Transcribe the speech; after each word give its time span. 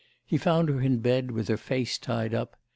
He 0.25 0.39
found 0.39 0.67
her 0.69 0.81
in 0.81 0.97
bed 0.97 1.29
with 1.29 1.47
her 1.47 1.57
face 1.57 1.99
tied 1.99 2.33
up. 2.33 2.55